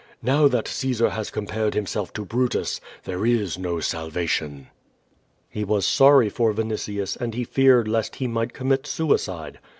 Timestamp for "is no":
3.23-3.79